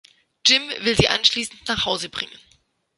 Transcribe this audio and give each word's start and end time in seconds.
Jim 0.43 0.67
will 0.83 0.95
sie 0.95 1.09
anschließend 1.09 1.67
nach 1.67 1.85
Hause 1.85 2.09
bringen. 2.09 2.35